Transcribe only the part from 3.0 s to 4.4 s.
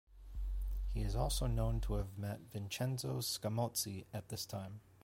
Scamozzi at